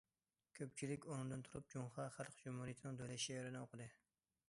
[0.59, 3.93] كۆپچىلىك ئورنىدىن تۇرۇپ، جۇڭخۇا خەلق جۇمھۇرىيىتىنىڭ دۆلەت شېئىرىنى ئوقۇدى.